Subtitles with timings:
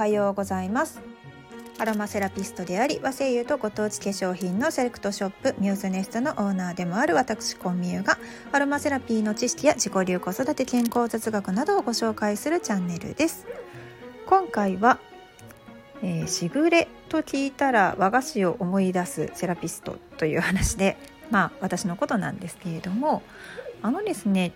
[0.00, 0.98] はようございます。
[1.78, 8.16] アロマセラピストであり和製油とご当地化粧品のセレクトショップミューズネストのオーナーでもある私コンミューが
[8.50, 13.46] アロマセラピーの知識や自己流子育て健康雑学などをご紹介するチャンネルです。
[14.24, 14.98] 今回は、
[16.02, 20.96] えー、しぐれと聞いたら和菓子を思い出すセラピストという話で
[21.30, 23.22] まあ私のことなんですけれども
[23.82, 24.52] あのですね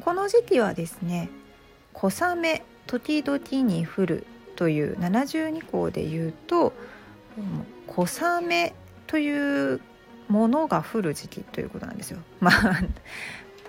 [0.00, 1.28] この時期はですね
[1.92, 6.72] 小雨時々に降るという72項で言うと
[7.86, 8.06] 小
[8.38, 8.74] 雨
[9.06, 9.80] という
[10.28, 12.18] ものが降る時期ということなんですよ。
[12.40, 12.82] まあ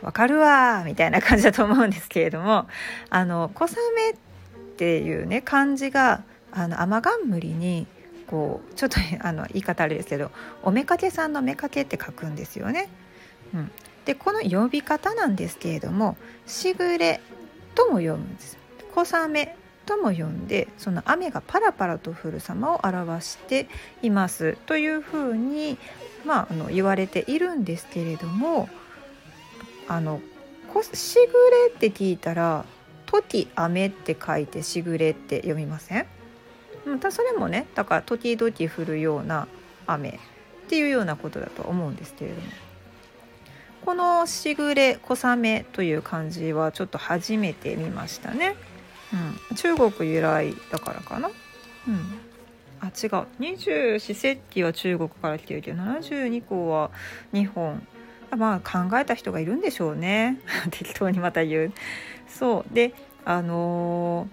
[0.01, 2.67] わかるわみたいな感じだと思うんですけれども
[3.09, 4.15] あの小雨っ
[4.77, 7.87] ていうね漢字があの雨冠に
[8.27, 10.31] こうちょっとあの言い方あれですけど
[10.63, 12.89] おめかけさんのめかけって書くんですよね。
[13.53, 13.71] うん、
[14.05, 17.21] でこの呼び方なんですけれどもしぐれ
[17.73, 18.57] とも読むんです。
[18.93, 19.55] 小雨
[19.87, 23.67] とも呼んでその雨がパラパラと降る様を表して
[24.03, 25.79] いますというふうに、
[26.25, 28.69] まあ、あの言われているんですけれども
[29.87, 30.21] あの
[30.93, 32.65] しぐれって聞いたら
[33.07, 36.05] 「時雨」って書いて「しぐれ」って読みません？
[36.85, 39.47] またそれもねだから時々降るような
[39.87, 40.13] 雨っ
[40.69, 42.47] ていうようなことだと思うんですけれども
[43.85, 48.55] この「しぐれ」「小雨」という漢字はちょっと初めて見ましたね。
[49.13, 51.29] うん、中国由来だからかな。
[51.87, 52.19] うん、
[52.81, 53.27] あ違う。
[53.39, 56.91] 二十四節気は中国から来てるけど72項は
[57.33, 57.85] 日本。
[58.35, 60.39] まあ考えた人がいるんでしょうね。
[60.71, 61.71] 適当にまた言う。
[62.27, 62.73] そう。
[62.73, 64.27] であの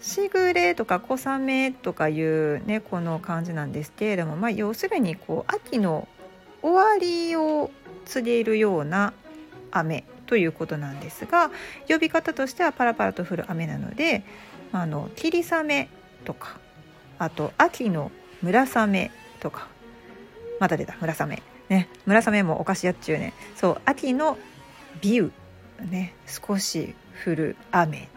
[0.00, 6.08] ー、しぐれとか小雨とかいうねこの感じなんですけれどもまあ要するにこう秋の
[6.62, 7.70] 終わりを
[8.04, 9.12] 告げるような
[9.70, 10.04] 雨。
[10.28, 11.50] ということなんですが
[11.88, 14.22] 呼び方としてはパラパラと降る雨なので
[14.70, 15.88] あの霧雨
[16.24, 16.58] とか
[17.18, 18.12] あと秋の
[18.42, 19.66] 村雨とか
[20.60, 21.42] また出た村雨。
[21.68, 24.38] ね村雨もお菓子やっちゅうねそう秋の
[25.00, 26.94] ビューね少し
[27.24, 28.08] 降る雨。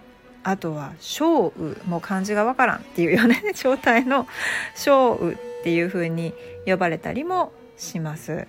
[0.43, 4.27] あとは小雨もう漢字がわからんっていうような、ね、 状態の
[4.75, 6.33] 小雨っていう風に
[6.65, 8.47] 呼ばれたりもします。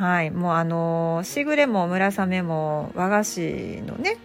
[0.00, 0.30] はい。
[0.30, 4.16] もうあのしぐれも村雨も和菓子のね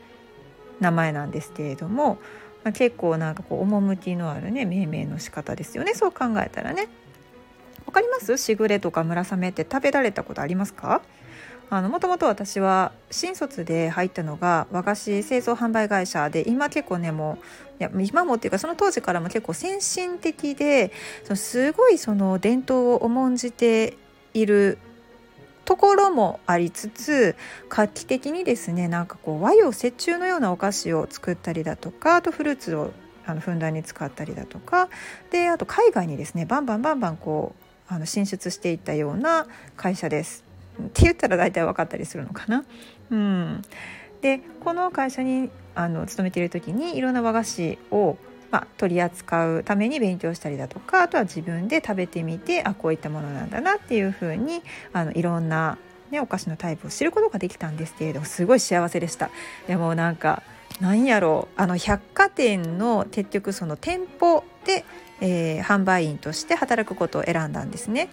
[0.79, 2.17] 名前なんですけれども、
[2.63, 5.93] まあ、結構なんかこう趣のあるね命名の仕方ですよね。
[5.93, 6.87] そう考えたらね。
[7.85, 8.37] わかります？
[8.37, 11.01] しぐれとか村雨って食べられたことありますか？
[11.69, 17.37] あのもともと私は新卒で入ったのが和菓子製造販売会社で今結構ねも
[17.79, 20.93] ういや今もっていうかその当時からも結構先進的で
[21.25, 23.97] そのすごいその伝統を重んじて
[24.33, 24.77] いる
[25.65, 27.35] ところもありつつ
[27.69, 32.91] 画期的にですねなんかこう和洋折衷のようなお菓子を作ったりだとかあとフルーツを
[33.25, 34.89] あのふんだんに使ったりだとか
[35.31, 37.55] であと海外にですねバンバンバンバンこ
[37.89, 40.43] うあの進出していったような会社です。
[40.81, 42.65] って言ったら大体分かったりするのかな。
[43.11, 43.61] うん、
[44.21, 48.17] でこの会社にあの勤めている時にいろんな和菓子を
[48.55, 54.61] まあ、取り扱うために勉強したりだとかあとは自分で食べてみてあこういったものなんだなっていうふうに
[54.93, 55.77] あのいろんな、
[56.09, 59.29] ね、お菓子のタイプを知ることができたんですけれどもすごい幸せでした。
[59.67, 60.41] でもなんか
[60.79, 64.85] なんやろうあの百貨店の結局その店舗で、
[65.19, 68.07] えー、販売員として働くことを選んだんですね。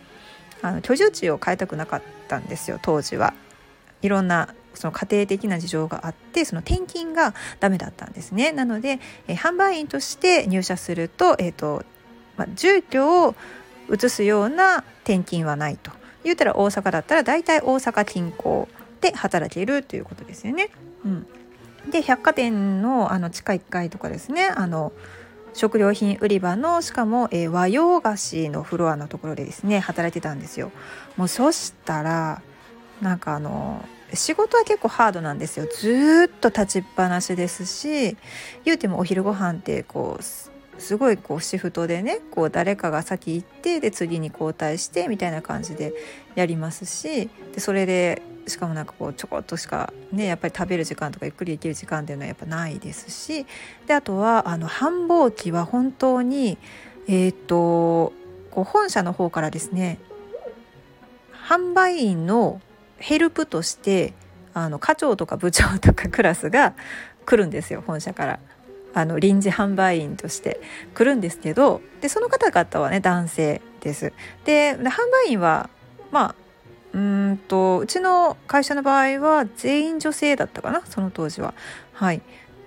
[0.60, 3.32] あの居住地を変えたくなかったんですよ当時は。
[4.00, 11.84] いろんなその家庭的な事情があってその転勤がダメだったんですねなので、えー、販売員として入社すると,、えーと
[12.36, 13.34] まあ、住居を
[13.92, 15.90] 移すような転勤はないと
[16.24, 18.68] 言ったら大阪だったら大体大阪近郊
[19.00, 20.70] で働けるということですよね。
[21.04, 21.26] うん、
[21.90, 24.92] で百貨店のあの地下1階とかですねあの
[25.54, 30.70] 食料品売り場のしかも、えー、和洋菓子のフロアのところでですね働いてたんですよ。
[31.16, 32.40] もうそしたら
[33.00, 33.84] なんかあの
[34.14, 35.66] 仕事は結構ハードなんですよ。
[35.66, 38.16] ずっと立ちっぱなしですし
[38.64, 40.22] 言うてもお昼ご飯ってこう
[40.80, 45.92] すごいこうシフトでねこう誰かが先行ってで次に交代してみたいな感じで
[46.34, 53.46] やりますしでそれでしかもなんかこうちょこっとしかねやっぱり食べる時間とかゆっくりできる時間っていうのはやっぱないですし
[53.86, 56.58] であとはあの繁忙期は本当に
[57.08, 58.12] えっ、と
[58.50, 59.98] こう本社の方からですね
[61.48, 62.60] 販売員の
[63.02, 64.14] ヘルプとして
[64.54, 66.74] あの課長とか部長とかクラスが
[67.26, 68.38] 来るんですよ本社から。
[68.94, 70.60] あの臨時販売員として
[70.94, 74.12] 来るんですけどでその方々はね男性です。
[74.44, 74.90] で販
[75.26, 75.70] 売員は
[76.10, 76.34] まあ
[76.92, 81.54] うんとうちの会社の場合は全員女性だったかなその当時は。
[81.94, 82.20] はい、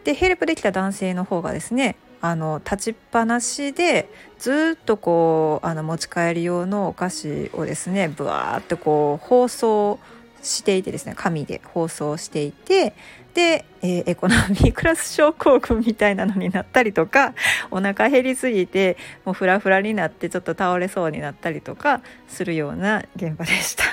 [0.04, 4.10] でヘルプできた男性の方がですねあの立ちっぱなしで
[4.40, 10.00] ずっとこうあの持ち帰り用のお菓子をですねぶわーってこう包装
[10.46, 12.94] していてですね紙で包装していて
[13.34, 17.34] で、えー、エコノミークラス症候群みたいなのになったりとか
[17.70, 23.84] お腹減りすぎてもうフラフラになってちょっと倒れそうになったりとかするような現場でした。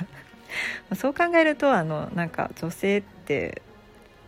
[0.94, 3.62] そう考えるとあのなんか女性って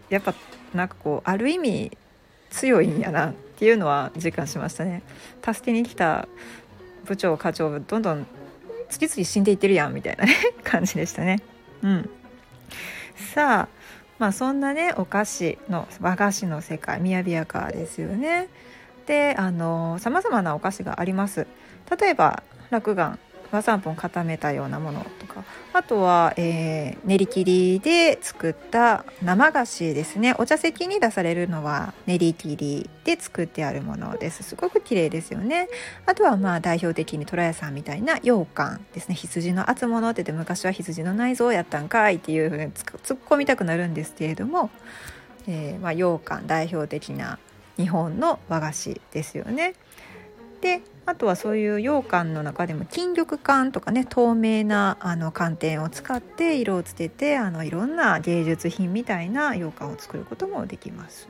[0.08, 0.34] やっぱ
[0.74, 1.96] なんかこうある意味
[2.50, 5.02] 強いんやなっていうのは実感しましたね。
[5.44, 6.26] 助けに来た
[7.04, 8.26] 部長課長どんどん
[8.88, 10.34] 次々死んでいってるやんみたいなね
[10.64, 11.53] 感じでしたね。
[11.84, 12.10] うん。
[13.34, 13.68] さあ
[14.18, 18.48] まあそんなねお菓子の和菓子の世界みやびやかですよね。
[19.06, 21.46] であのさまざまなお菓子があります。
[22.00, 23.18] 例えば落雁
[23.54, 25.44] 和三本固めたようなものとか。
[25.72, 30.34] あとは、えー、練り切りで作った生菓子ですね。
[30.38, 34.42] お茶席に出されるのは練り切りで作ってあるものです。
[34.42, 35.68] すごく綺麗ですよね。
[36.06, 39.14] あとはまあ代表的に虎屋さんみたいな羊羹ですね。
[39.14, 44.70] 羊の厚物って言って昔は羊の内臓やったんかいっていうふうに突っ込みたくなるんですけれども、
[45.46, 47.38] えー、まあ、羊羹代表的な
[47.76, 49.74] 日本の和菓子ですよね。
[50.60, 61.28] であとはそういう羊羹の中でも金玉管とかね透明なあの寒天を使って色をつけてあのいろんな芸術品みたいな羊羹を作ることもできます。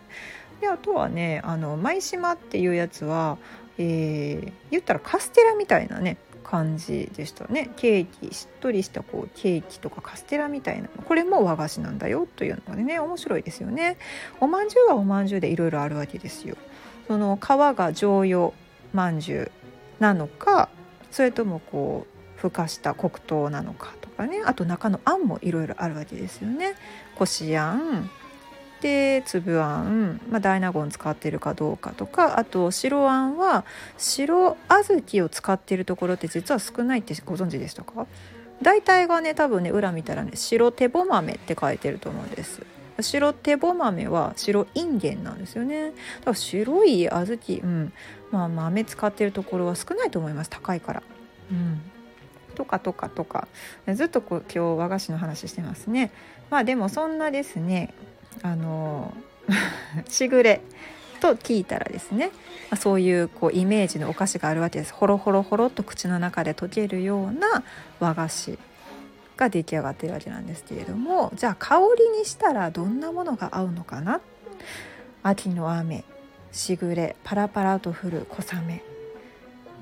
[0.60, 3.36] であとはねあの舞島っていうやつは、
[3.76, 7.70] えー、言ったらカステラみたいなね感じでしたね。
[7.76, 10.88] ケーキしっとりしたこうケーキとかカステラみたいな。
[10.88, 13.96] これも和菓子なんだよというのがね面白いですよね。
[14.40, 16.56] おまんじゅうはおまんじゅうでいろいろあるわけですよ。
[17.08, 18.54] その皮が常用
[18.92, 19.50] まんじゅう。
[20.00, 20.68] なのか
[21.10, 22.06] それともこ
[22.36, 24.42] うふかした黒糖なのかとかね。
[24.44, 26.74] あと中のあんもいろいろあるわけですよね。
[27.16, 28.10] こしあん。
[28.80, 32.38] で粒あん、まあ、大納言使ってるかどうかとか。
[32.38, 33.64] あと白あんは
[33.96, 38.06] 白小豆を使ってるところって実は少ないってご存知でしたか？
[38.60, 42.60] 大体がね多分ね裏見たらね白手ぼ豆って書いてると思うんです。
[43.00, 45.86] 白手ぼ豆は白インゲンなんですよね。
[45.86, 47.92] だから白い小豆うん。
[48.34, 50.50] まあ豆使ってるところは少ないと思います。
[50.50, 51.02] 高いから。
[51.52, 51.80] うん。
[52.56, 53.46] とかとかとか。
[53.94, 56.10] ずっとこう今日和菓子の話してますね。
[56.50, 57.94] まあでもそんなですね
[58.42, 59.14] あの
[60.08, 60.60] しぐれ
[61.20, 62.32] と聞いたらですね、ま
[62.72, 64.92] あ、そういうこうイメージのお菓子があるわけです。
[64.92, 67.62] ほろほろほろっと口の中で溶けるような
[68.00, 68.58] 和菓子
[69.36, 74.20] が出来上がってるわけなんですけれどもじゃあ香りにしたらどんなものが合うのかな？
[75.22, 76.04] 秋の雨
[76.54, 78.82] しぐれパラパラと降る小雨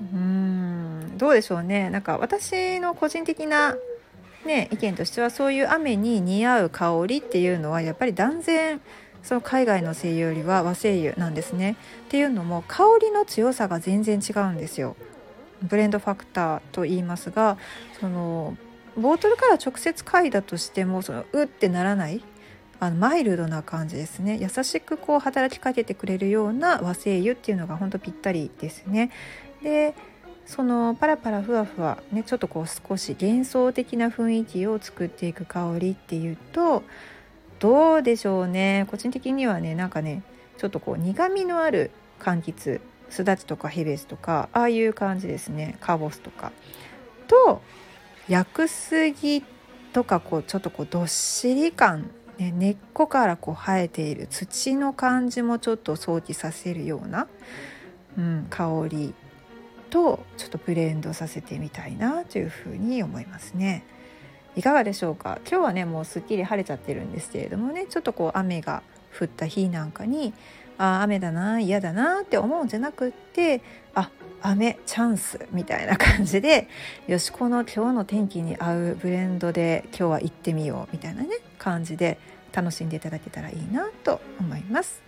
[0.01, 3.75] うーんどうでしょうねなんか私の個人的な
[4.45, 8.81] ね意見としてはそういう雨に似合う香りっていうのはやっぱり断然
[9.21, 11.77] その海外の精油よりは和精油なんですね。
[12.07, 14.97] っていうのも香りの強さが全然違うんですよ。
[15.61, 17.57] ブレンドファクターと言いますが
[18.01, 18.57] その
[18.97, 22.21] ボトルから直接嗅いだとしてもそのうってならない
[22.83, 24.37] あのマイルドな感じですね。
[24.41, 29.09] 優しくこう働きかけてくれるような和精油っていうのがほんとぴったりですね。
[29.61, 29.95] で
[30.45, 36.83] そのパラパラふわふわねちょっとこう少し幻想的な雰囲気を作っていく香りっていうと
[37.59, 38.85] どうでしょうね。
[38.91, 40.21] 個人的にはねなんかね
[40.57, 45.77] ちょっとこう苦みのある柑橘すだちとかヘベスとかああいう感じですね。
[45.79, 46.51] カボスとか。
[47.27, 47.61] と
[48.27, 49.41] 屋久杉
[49.93, 57.27] とかこうちょっとこうどっしり感、ね、根っこからこう生えている土の感じもちょっと想起させるような、
[58.17, 59.13] うん、香り
[59.89, 63.85] とちょっとブレンドさせてみたいなというふうに思いますね。
[64.55, 65.39] いかがでしょうか？
[65.49, 68.83] 今日はねもうすっきり晴れちゃってるんですけれどもねちょっとこう雨が
[69.19, 70.33] 降った日なんかに
[70.77, 73.61] あ雨だな嫌だなって思うんじゃなくって
[73.93, 74.09] あ
[74.43, 76.67] 雨チャンスみたいな感じで
[77.07, 82.19] よしこの今日の天気に合うブレンドで今日は行ってみようみたいなね感じで
[82.51, 85.01] 楽しんでいただけたらいいなと思います。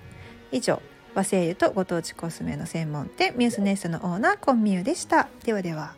[0.52, 0.82] 以上
[1.14, 5.30] 和製油とご当地コスメの専門店ミュースネストのオーナーコンミューでした。
[5.44, 5.96] ではでは。